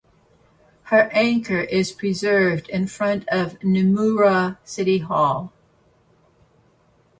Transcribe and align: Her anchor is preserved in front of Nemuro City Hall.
Her 0.85 1.09
anchor 1.13 1.59
is 1.61 1.91
preserved 1.91 2.67
in 2.69 2.87
front 2.87 3.27
of 3.29 3.59
Nemuro 3.63 4.57
City 4.63 4.97
Hall. 4.97 5.53